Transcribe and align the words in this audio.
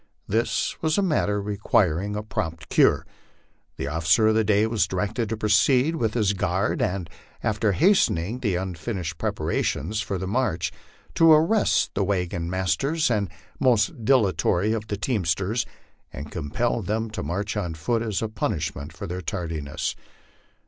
This 0.27 0.81
was 0.81 0.97
a 0.97 1.03
matter 1.03 1.39
requiring 1.39 2.15
a 2.15 2.23
prompt 2.23 2.69
cure. 2.69 3.05
The 3.77 3.85
officer 3.85 4.25
of 4.29 4.33
the 4.33 4.43
day 4.43 4.65
was 4.65 4.87
directed 4.87 5.29
to 5.29 5.37
proceed 5.37 5.95
with 5.95 6.15
his 6.15 6.33
guard, 6.33 6.81
and, 6.81 7.07
after 7.43 7.73
hastening 7.73 8.39
the 8.39 8.55
unfinished 8.55 9.19
preparations 9.19 10.01
for 10.01 10.17
the 10.17 10.25
march, 10.25 10.71
to 11.13 11.31
arrest 11.31 11.91
the 11.93 12.03
wagon 12.03 12.49
mas 12.49 12.75
ters 12.75 13.11
and 13.11 13.29
most 13.59 14.03
dilatory 14.03 14.73
of 14.73 14.87
the 14.87 14.97
teamsters, 14.97 15.67
and 16.11 16.31
compel 16.31 16.81
them 16.81 17.11
to 17.11 17.21
march 17.21 17.55
on 17.55 17.75
foot 17.75 18.01
as 18.01 18.23
a 18.23 18.27
punishment 18.27 18.91
for 18.91 19.05
their 19.05 19.21
tardiness. 19.21 19.95